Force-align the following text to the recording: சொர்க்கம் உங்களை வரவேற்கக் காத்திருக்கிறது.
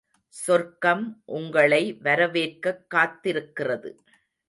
சொர்க்கம் 0.27 1.21
உங்களை 1.25 1.97
வரவேற்கக் 2.03 2.85
காத்திருக்கிறது. 2.95 3.97